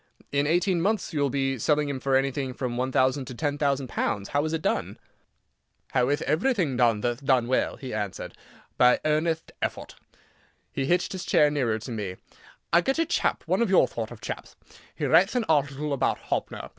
In 0.31 0.47
eighteen 0.47 0.81
months 0.81 1.13
you 1.13 1.19
will 1.21 1.29
be 1.29 1.59
selling 1.59 1.87
him 1.87 1.99
for 1.99 2.15
anything 2.15 2.55
from 2.55 2.75
one 2.75 2.91
thousand 2.91 3.25
to 3.25 3.35
ten 3.35 3.59
thousand 3.59 3.87
pounds. 3.87 4.29
How 4.29 4.43
is 4.45 4.51
it 4.51 4.63
done?" 4.63 4.97
"How 5.91 6.09
ith 6.09 6.23
everything 6.23 6.75
done 6.75 7.01
that'th 7.01 7.23
done 7.23 7.45
well?" 7.47 7.75
he 7.75 7.93
answered. 7.93 8.33
"By 8.79 8.99
earnetht 9.05 9.51
effort." 9.61 9.93
He 10.71 10.87
hitched 10.87 11.11
his 11.11 11.23
chair 11.23 11.51
nearer 11.51 11.77
to 11.77 11.91
me, 11.91 12.15
"I 12.73 12.81
get 12.81 12.97
a 12.97 13.05
chap—one 13.05 13.61
of 13.61 13.69
your 13.69 13.87
thort 13.87 14.09
of 14.09 14.21
chapth—he 14.21 15.05
writ'th 15.05 15.35
an 15.35 15.43
article 15.47 15.93
about 15.93 16.17
Hoppner. 16.17 16.69